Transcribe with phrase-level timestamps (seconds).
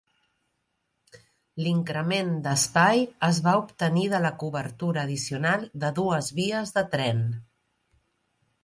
[1.65, 7.25] L'increment d'espai es va obtenir de la cobertura addicional de dues vies de tren.